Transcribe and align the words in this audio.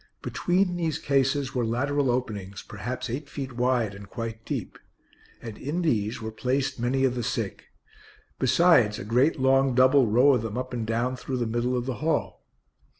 Between 0.23 0.77
these 0.77 0.97
cases 0.97 1.53
were 1.53 1.63
lateral 1.63 2.09
openings, 2.09 2.63
perhaps 2.63 3.07
eight 3.07 3.29
feet 3.29 3.53
wide, 3.53 3.93
and 3.93 4.09
quite 4.09 4.43
deep, 4.45 4.79
and 5.43 5.59
in 5.59 5.83
these 5.83 6.19
were 6.19 6.31
placed 6.31 6.79
many 6.79 7.03
of 7.03 7.13
the 7.13 7.21
sick; 7.21 7.65
besides 8.39 8.97
a 8.97 9.05
great 9.05 9.39
long 9.39 9.75
double 9.75 10.07
row 10.07 10.33
of 10.33 10.41
them 10.41 10.57
up 10.57 10.73
and 10.73 10.87
down 10.87 11.15
through 11.17 11.37
the 11.37 11.45
middle 11.45 11.77
of 11.77 11.85
the 11.85 11.97
hall. 12.01 12.43